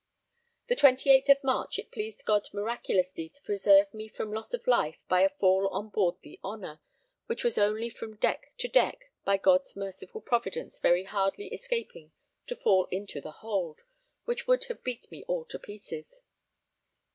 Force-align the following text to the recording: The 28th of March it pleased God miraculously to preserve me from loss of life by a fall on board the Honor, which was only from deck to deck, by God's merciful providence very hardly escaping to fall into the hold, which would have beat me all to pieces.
The 0.67 0.75
28th 0.75 1.29
of 1.29 1.43
March 1.43 1.77
it 1.77 1.91
pleased 1.91 2.25
God 2.25 2.49
miraculously 2.51 3.29
to 3.29 3.41
preserve 3.43 3.93
me 3.93 4.07
from 4.07 4.33
loss 4.33 4.51
of 4.51 4.65
life 4.65 4.97
by 5.07 5.21
a 5.21 5.29
fall 5.29 5.67
on 5.67 5.89
board 5.89 6.15
the 6.21 6.39
Honor, 6.43 6.79
which 7.27 7.43
was 7.43 7.59
only 7.59 7.87
from 7.91 8.15
deck 8.15 8.51
to 8.57 8.67
deck, 8.67 9.11
by 9.25 9.37
God's 9.37 9.75
merciful 9.75 10.21
providence 10.21 10.79
very 10.79 11.03
hardly 11.03 11.49
escaping 11.53 12.11
to 12.47 12.55
fall 12.55 12.85
into 12.89 13.21
the 13.21 13.31
hold, 13.45 13.83
which 14.25 14.47
would 14.47 14.63
have 14.69 14.83
beat 14.83 15.05
me 15.11 15.23
all 15.27 15.45
to 15.45 15.59
pieces. 15.59 16.23